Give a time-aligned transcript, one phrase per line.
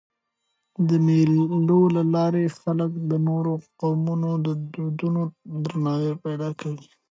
[0.87, 6.87] د مېلو له لاري خلک د نورو قومونو دودونو ته درناوی پیدا کوي.